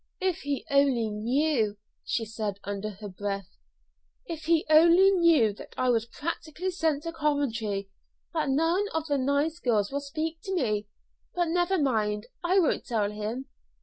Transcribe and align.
"If 0.19 0.39
he 0.39 0.65
only 0.71 1.11
knew," 1.11 1.77
she 2.03 2.25
said 2.25 2.57
under 2.63 2.89
her 3.01 3.07
breath 3.07 3.49
"if 4.25 4.45
he 4.45 4.65
only 4.67 5.11
knew 5.11 5.53
that 5.53 5.75
I 5.77 5.89
was 5.91 6.07
practically 6.07 6.71
sent 6.71 7.03
to 7.03 7.13
Coventry 7.13 7.87
that 8.33 8.49
none 8.49 8.87
of 8.95 9.05
the 9.05 9.19
nice 9.19 9.59
girls 9.59 9.91
will 9.91 10.01
speak 10.01 10.39
to 10.41 10.55
me. 10.55 10.87
But 11.35 11.49
never 11.49 11.77
mind; 11.77 12.25
I 12.43 12.57
won't 12.59 12.87
tell 12.87 13.11
him. 13.11 13.45